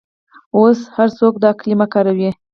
[0.57, 2.29] اوس هر څوک دا کلمه کاروي.